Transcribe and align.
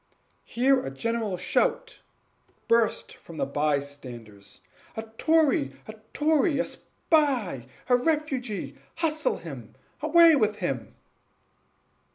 Here 0.45 0.83
a 0.83 0.89
general 0.89 1.37
shout 1.37 2.01
burst 2.67 3.13
from 3.17 3.37
the 3.37 3.45
bystanders 3.45 4.61
"A 4.97 5.03
tory! 5.19 5.73
a 5.87 5.93
tory! 6.11 6.57
a 6.57 6.65
spy! 6.65 7.67
a 7.87 7.95
refugee! 7.97 8.77
hustle 8.95 9.37
him! 9.37 9.75
away 10.01 10.35
with 10.35 10.55
him!" 10.55 10.95